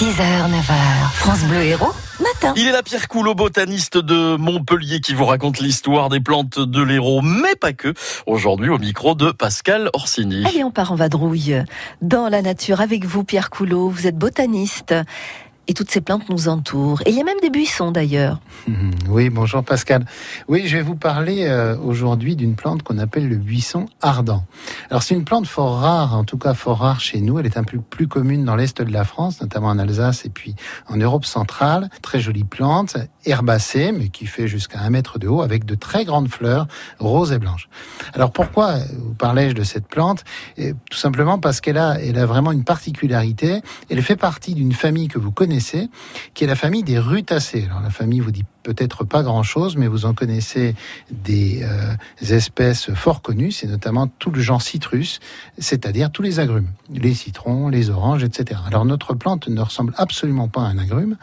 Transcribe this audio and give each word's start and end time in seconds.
6h, 0.00 0.16
9h, 0.16 1.12
France 1.12 1.44
Bleu 1.44 1.60
Héros, 1.60 1.92
matin. 2.20 2.54
Il 2.56 2.66
est 2.66 2.72
la 2.72 2.82
Pierre 2.82 3.06
Coulot, 3.06 3.34
botaniste 3.34 3.98
de 3.98 4.34
Montpellier, 4.36 5.00
qui 5.00 5.12
vous 5.12 5.26
raconte 5.26 5.60
l'histoire 5.60 6.08
des 6.08 6.20
plantes 6.20 6.58
de 6.58 6.82
l'Hérault, 6.82 7.20
mais 7.20 7.54
pas 7.54 7.74
que. 7.74 7.92
Aujourd'hui, 8.26 8.70
au 8.70 8.78
micro 8.78 9.14
de 9.14 9.30
Pascal 9.30 9.90
Orsini. 9.92 10.46
Allez, 10.46 10.64
on 10.64 10.70
part 10.70 10.92
en 10.92 10.94
vadrouille 10.94 11.54
dans 12.00 12.30
la 12.30 12.40
nature 12.40 12.80
avec 12.80 13.04
vous, 13.04 13.24
Pierre 13.24 13.50
Coulot. 13.50 13.90
Vous 13.90 14.06
êtes 14.06 14.16
botaniste 14.16 14.94
et 15.70 15.72
toutes 15.72 15.92
ces 15.92 16.00
plantes 16.00 16.28
nous 16.28 16.48
entourent. 16.48 17.00
Et 17.06 17.10
il 17.10 17.16
y 17.16 17.20
a 17.20 17.24
même 17.24 17.38
des 17.40 17.48
buissons 17.48 17.92
d'ailleurs. 17.92 18.40
Oui, 19.08 19.28
bonjour 19.28 19.64
Pascal. 19.64 20.04
Oui, 20.46 20.68
je 20.68 20.76
vais 20.76 20.82
vous 20.82 20.94
parler 20.94 21.46
euh, 21.48 21.76
aujourd'hui 21.78 22.36
d'une 22.36 22.54
plante 22.54 22.84
qu'on 22.84 22.98
appelle 22.98 23.28
le 23.28 23.36
buisson 23.36 23.86
ardent. 24.00 24.44
Alors 24.88 25.02
c'est 25.02 25.16
une 25.16 25.24
plante 25.24 25.48
fort 25.48 25.80
rare, 25.80 26.14
en 26.14 26.22
tout 26.22 26.38
cas 26.38 26.54
fort 26.54 26.78
rare 26.78 27.00
chez 27.00 27.20
nous. 27.20 27.40
Elle 27.40 27.46
est 27.46 27.56
un 27.56 27.64
peu 27.64 27.80
plus 27.80 28.06
commune 28.06 28.44
dans 28.44 28.54
l'est 28.54 28.80
de 28.80 28.92
la 28.92 29.04
France, 29.04 29.40
notamment 29.40 29.66
en 29.68 29.80
Alsace 29.80 30.24
et 30.26 30.28
puis 30.28 30.54
en 30.88 30.96
Europe 30.96 31.24
centrale. 31.24 31.88
Très 32.02 32.20
jolie 32.20 32.44
plante, 32.44 32.98
herbacée, 33.24 33.90
mais 33.90 34.10
qui 34.10 34.26
fait 34.26 34.46
jusqu'à 34.46 34.78
un 34.78 34.90
mètre 34.90 35.18
de 35.18 35.26
haut, 35.26 35.42
avec 35.42 35.64
de 35.64 35.74
très 35.74 36.04
grandes 36.04 36.28
fleurs 36.28 36.68
roses 37.00 37.32
et 37.32 37.38
blanches. 37.38 37.68
Alors 38.14 38.30
pourquoi 38.30 38.76
vous 38.96 39.14
parlez-je 39.14 39.54
de 39.54 39.64
cette 39.64 39.88
plante? 39.88 40.22
Tout 40.56 40.98
simplement 40.98 41.40
parce 41.40 41.60
qu'elle 41.60 41.78
a, 41.78 42.00
elle 42.00 42.18
a 42.18 42.26
vraiment 42.26 42.52
une 42.52 42.64
particularité. 42.64 43.60
Elle 43.88 44.02
fait 44.02 44.16
partie 44.16 44.54
d'une 44.54 44.72
famille 44.72 45.08
que 45.08 45.18
vous 45.18 45.32
connaissez, 45.32 45.59
qui 46.34 46.44
est 46.44 46.46
la 46.46 46.56
famille 46.56 46.82
des 46.82 46.98
rutacées. 46.98 47.66
Alors 47.66 47.80
la 47.80 47.90
famille 47.90 48.20
vous 48.20 48.30
dit 48.30 48.44
peut-être 48.62 49.04
pas 49.04 49.22
grand-chose, 49.22 49.76
mais 49.76 49.86
vous 49.86 50.04
en 50.04 50.14
connaissez 50.14 50.74
des 51.10 51.62
euh, 51.62 51.94
espèces 52.34 52.92
fort 52.94 53.22
connues, 53.22 53.52
c'est 53.52 53.66
notamment 53.66 54.06
tout 54.18 54.30
le 54.30 54.40
genre 54.40 54.62
citrus, 54.62 55.20
c'est-à-dire 55.58 56.10
tous 56.10 56.22
les 56.22 56.40
agrumes, 56.40 56.68
les 56.92 57.14
citrons, 57.14 57.68
les 57.68 57.90
oranges, 57.90 58.24
etc. 58.24 58.60
Alors 58.66 58.84
notre 58.84 59.14
plante 59.14 59.48
ne 59.48 59.60
ressemble 59.60 59.92
absolument 59.96 60.48
pas 60.48 60.62
à 60.62 60.64
un 60.66 60.78
agrume, 60.78 61.16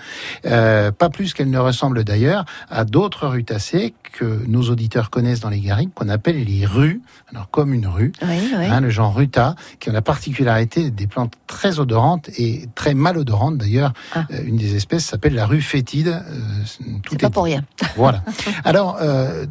euh, 0.45 0.91
pas 0.91 1.09
plus 1.09 1.33
qu'elle 1.33 1.49
ne 1.49 1.59
ressemble 1.59 2.03
d'ailleurs 2.03 2.45
à 2.69 2.85
d'autres 2.85 3.27
rutacées 3.27 3.93
que 4.13 4.43
nos 4.47 4.63
auditeurs 4.69 5.09
connaissent 5.09 5.41
dans 5.41 5.49
les 5.49 5.59
garrigues, 5.59 5.93
qu'on 5.93 6.09
appelle 6.09 6.43
les 6.43 6.65
rues, 6.65 7.01
alors 7.29 7.49
comme 7.49 7.73
une 7.73 7.87
rue, 7.87 8.11
Oui, 8.21 8.51
oui. 8.57 8.65
hein, 8.65 8.79
le 8.81 8.89
genre 8.89 9.13
ruta, 9.15 9.55
qui 9.79 9.89
ont 9.89 9.93
la 9.93 10.01
particularité 10.01 10.89
des 10.91 11.07
plantes 11.07 11.33
très 11.45 11.79
odorantes 11.79 12.29
et 12.37 12.67
très 12.75 12.93
malodorantes 12.93 13.57
d'ailleurs. 13.57 13.93
Ah. 14.15 14.25
Euh, 14.31 14.41
une 14.45 14.57
des 14.57 14.75
espèces 14.75 15.05
s'appelle 15.05 15.35
la 15.35 15.45
rue 15.45 15.61
fétide. 15.61 16.21
tout 17.03 17.17
pas 17.29 17.33
pour 17.33 17.43
rien. 17.43 17.63
voilà. 17.95 18.23
Alors, 18.63 18.97
euh, 19.01 19.45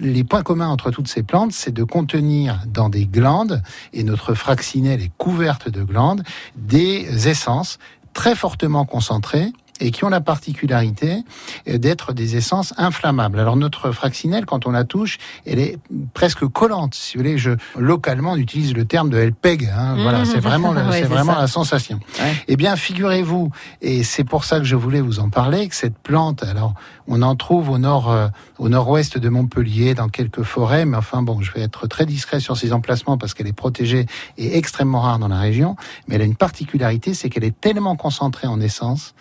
les 0.00 0.24
points 0.24 0.42
communs 0.42 0.68
entre 0.68 0.90
toutes 0.90 1.08
ces 1.08 1.22
plantes, 1.22 1.52
c'est 1.52 1.72
de 1.72 1.84
contenir 1.84 2.60
dans 2.66 2.88
des 2.88 3.06
glandes, 3.06 3.62
et 3.92 4.04
notre 4.04 4.34
fraccinelle 4.34 5.02
est 5.02 5.12
couverte 5.18 5.68
de 5.68 5.82
glandes, 5.82 6.22
des 6.56 7.28
essences 7.28 7.78
très 8.12 8.34
fortement 8.34 8.84
concentrées 8.84 9.52
et 9.80 9.90
qui 9.90 10.04
ont 10.04 10.08
la 10.08 10.20
particularité 10.20 11.22
euh, 11.68 11.78
d'être 11.78 12.12
des 12.12 12.36
essences 12.36 12.72
inflammables. 12.76 13.40
Alors 13.40 13.56
notre 13.56 13.90
fraccinelle, 13.92 14.46
quand 14.46 14.66
on 14.66 14.70
la 14.70 14.84
touche, 14.84 15.18
elle 15.46 15.58
est 15.58 15.78
presque 16.14 16.46
collante. 16.46 16.94
Si 16.94 17.16
vous 17.16 17.24
voulez, 17.24 17.38
je 17.38 17.52
localement 17.76 18.32
on 18.32 18.36
utilise 18.36 18.74
le 18.74 18.84
terme 18.84 19.10
de 19.10 19.18
LPEG. 19.18 19.70
Hein, 19.76 19.96
Voilà, 20.02 20.24
c'est 20.24 20.38
vraiment, 20.40 20.74
c'est 20.92 21.00
c'est 21.00 21.08
vraiment 21.08 21.34
ça. 21.34 21.40
la 21.40 21.46
sensation. 21.46 22.00
Ouais. 22.20 22.32
Eh 22.48 22.56
bien, 22.56 22.76
figurez-vous, 22.76 23.50
et 23.82 24.04
c'est 24.04 24.24
pour 24.24 24.44
ça 24.44 24.58
que 24.58 24.64
je 24.64 24.76
voulais 24.76 25.00
vous 25.00 25.18
en 25.20 25.28
parler, 25.28 25.68
que 25.68 25.74
cette 25.74 25.98
plante, 25.98 26.42
alors, 26.44 26.74
on 27.06 27.20
en 27.22 27.36
trouve 27.36 27.70
au 27.70 27.78
nord, 27.78 28.10
euh, 28.10 28.28
au 28.58 28.68
nord-ouest 28.68 29.18
de 29.18 29.28
Montpellier, 29.28 29.94
dans 29.94 30.08
quelques 30.08 30.42
forêts, 30.42 30.84
mais 30.84 30.96
enfin 30.96 31.22
bon, 31.22 31.40
je 31.42 31.52
vais 31.52 31.60
être 31.60 31.86
très 31.86 32.06
discret 32.06 32.40
sur 32.40 32.56
ses 32.56 32.72
emplacements 32.72 33.18
parce 33.18 33.34
qu'elle 33.34 33.46
est 33.46 33.52
protégée 33.52 34.06
et 34.38 34.56
extrêmement 34.56 35.00
rare 35.00 35.18
dans 35.18 35.28
la 35.28 35.38
région. 35.38 35.76
Mais 36.08 36.14
elle 36.14 36.22
a 36.22 36.24
une 36.24 36.36
particularité, 36.36 37.12
c'est 37.14 37.28
qu'elle 37.28 37.44
est 37.44 37.58
tellement 37.60 37.96
concentrée 37.96 38.46
en 38.46 38.60
essence 38.60 39.14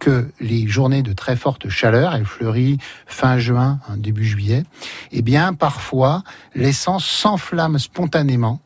que 0.00 0.28
les 0.40 0.66
journées 0.66 1.02
de 1.02 1.12
très 1.12 1.36
forte 1.36 1.68
chaleur, 1.68 2.14
elle 2.14 2.24
fleurit 2.24 2.78
fin 3.06 3.38
juin, 3.38 3.78
hein, 3.88 3.96
début 3.96 4.24
juillet, 4.24 4.64
eh 5.12 5.22
bien, 5.22 5.54
parfois, 5.54 6.24
l'essence 6.56 7.06
s'enflamme 7.06 7.78
spontanément 7.78 8.60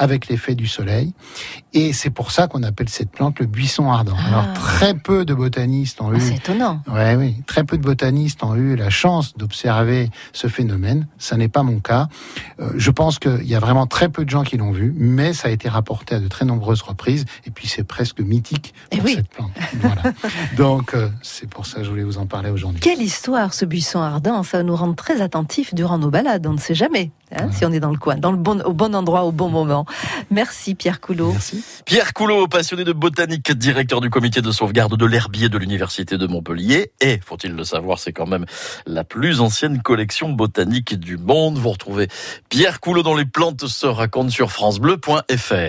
avec 0.00 0.28
l'effet 0.28 0.54
du 0.54 0.66
soleil. 0.66 1.12
Et 1.74 1.92
c'est 1.92 2.08
pour 2.10 2.30
ça 2.32 2.48
qu'on 2.48 2.62
appelle 2.62 2.88
cette 2.88 3.10
plante 3.10 3.38
le 3.38 3.44
buisson 3.46 3.90
ardent. 3.92 4.16
Ah. 4.18 4.26
Alors, 4.28 4.54
très 4.54 4.94
peu 4.94 5.26
de 5.26 5.34
botanistes 5.34 6.00
ont 6.00 6.10
Ah, 6.12 6.16
eu 6.16 6.20
c'est 6.20 6.36
étonnant. 6.36 6.80
Ouais, 6.90 7.14
oui. 7.16 7.36
Très 7.46 7.64
peu 7.64 7.76
de 7.76 7.82
botanistes 7.82 8.42
ont 8.42 8.54
eu 8.56 8.76
la 8.76 8.88
chance 8.88 9.36
d'observer 9.36 10.08
ce 10.32 10.48
phénomène. 10.48 11.06
Ça 11.18 11.36
n'est 11.36 11.48
pas 11.48 11.62
mon 11.62 11.80
cas. 11.80 12.08
Euh, 12.60 12.70
je 12.76 12.90
pense 12.90 13.18
qu'il 13.18 13.44
y 13.46 13.54
a 13.54 13.60
vraiment 13.60 13.86
très 13.86 14.08
peu 14.08 14.24
de 14.24 14.30
gens 14.30 14.42
qui 14.42 14.56
l'ont 14.56 14.72
vu, 14.72 14.94
mais 14.96 15.34
ça 15.34 15.48
a 15.48 15.50
été 15.50 15.68
rapporté 15.68 16.14
à 16.14 16.18
de 16.20 16.28
très 16.28 16.46
nombreuses 16.46 16.80
reprises. 16.82 17.26
Et 17.44 17.50
puis 17.50 17.68
c'est 17.68 17.84
presque 17.84 18.20
mythique 18.20 18.72
Eh 18.92 18.96
pour 18.96 19.04
oui. 19.04 19.14
cette 19.16 19.28
plante. 19.28 19.52
Voilà. 19.80 20.02
Donc 20.56 20.94
euh, 20.94 21.10
c'est 21.22 21.48
pour 21.48 21.66
ça 21.66 21.78
que 21.80 21.84
je 21.84 21.90
voulais 21.90 22.04
vous 22.04 22.16
en 22.16 22.24
parler 22.26 22.48
aujourd'hui. 22.48 22.80
Quelle 22.80 23.02
histoire 23.02 23.52
ce 23.52 23.66
buisson 23.66 24.00
ardent, 24.00 24.42
ça 24.44 24.56
va 24.56 24.62
nous 24.62 24.76
rendre 24.76 24.94
très 24.96 25.20
attentifs 25.20 25.74
durant 25.74 25.98
nos 25.98 26.10
balades, 26.10 26.46
on 26.46 26.54
ne 26.54 26.58
sait 26.58 26.74
jamais 26.74 27.10
hein, 27.34 27.50
si 27.52 27.64
on 27.64 27.72
est 27.72 27.80
dans 27.80 27.90
le 27.90 27.98
coin, 27.98 28.16
au 28.22 28.72
bon 28.72 28.94
endroit, 28.94 29.24
au 29.24 29.32
bon 29.32 29.48
moment. 29.48 29.84
Merci 30.30 30.74
Pierre 30.74 31.00
Coulot. 31.00 31.32
Merci. 31.32 31.64
Pierre 31.84 32.12
Coulot, 32.12 32.48
passionné 32.48 32.84
de 32.84 32.92
botanique, 32.92 33.52
directeur 33.52 34.00
du 34.00 34.10
comité 34.10 34.42
de 34.42 34.50
sauvegarde 34.50 34.96
de 34.96 35.06
l'herbier 35.06 35.48
de 35.48 35.58
l'Université 35.58 36.18
de 36.18 36.26
Montpellier. 36.26 36.92
Et, 37.00 37.20
faut-il 37.24 37.52
le 37.52 37.64
savoir, 37.64 37.98
c'est 37.98 38.12
quand 38.12 38.26
même 38.26 38.46
la 38.86 39.04
plus 39.04 39.40
ancienne 39.40 39.82
collection 39.82 40.30
botanique 40.30 40.98
du 40.98 41.16
monde. 41.16 41.58
Vous 41.58 41.70
retrouvez 41.70 42.08
Pierre 42.48 42.80
Coulot 42.80 43.02
dans 43.02 43.16
les 43.16 43.24
plantes 43.24 43.66
se 43.66 43.86
racontent 43.86 44.30
sur 44.30 44.50
francebleu.fr. 44.50 45.68